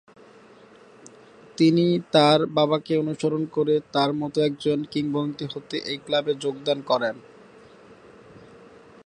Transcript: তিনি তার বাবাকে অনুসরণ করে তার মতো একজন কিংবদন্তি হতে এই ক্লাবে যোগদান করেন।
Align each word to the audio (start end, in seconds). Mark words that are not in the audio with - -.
তিনি 1.57 1.85
তার 2.11 2.39
বাবাকে 2.57 2.93
অনুসরণ 2.97 3.43
করে 3.51 3.75
তার 3.91 4.11
মতো 4.13 4.37
একজন 4.41 4.79
কিংবদন্তি 4.91 5.45
হতে 5.53 5.75
এই 5.91 5.97
ক্লাবে 5.97 6.33
যোগদান 6.35 6.79
করেন। 6.81 7.15